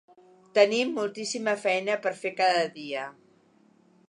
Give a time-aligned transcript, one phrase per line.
[0.57, 3.09] Tenim moltíssima feina per fer cada dia.